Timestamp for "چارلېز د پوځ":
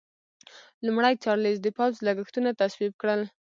1.23-1.93